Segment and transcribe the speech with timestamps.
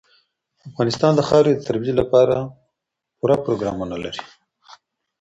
[0.69, 2.35] افغانستان د خاورې د ترویج لپاره
[3.17, 4.23] پوره پروګرامونه لري.